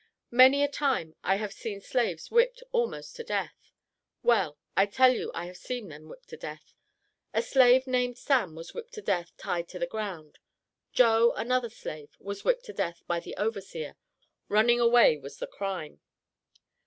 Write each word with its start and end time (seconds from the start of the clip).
Many 0.31 0.63
a 0.63 0.67
time 0.67 1.13
I 1.23 1.35
have 1.35 1.53
seen 1.53 1.79
slaves 1.79 2.31
whipped 2.31 2.63
almost 2.71 3.15
to 3.17 3.23
death 3.23 3.71
well, 4.23 4.57
I 4.75 4.87
tell 4.87 5.11
you 5.13 5.29
I 5.35 5.45
have 5.45 5.57
seen 5.57 5.89
them 5.89 6.09
whipped 6.09 6.27
to 6.29 6.37
death. 6.37 6.73
A 7.35 7.43
slave 7.43 7.85
named 7.85 8.17
Sam 8.17 8.55
was 8.55 8.73
whipped 8.73 8.93
to 8.95 9.03
death 9.03 9.31
tied 9.37 9.69
to 9.69 9.77
the 9.77 9.85
ground. 9.85 10.39
Joe, 10.91 11.33
another 11.37 11.69
slave, 11.69 12.17
was 12.19 12.43
whipped 12.43 12.65
to 12.65 12.73
death 12.73 13.03
by 13.05 13.19
the 13.19 13.37
overseer: 13.37 13.95
running 14.49 14.79
away 14.79 15.19
was 15.19 15.37
the 15.37 15.45
crime. 15.45 16.01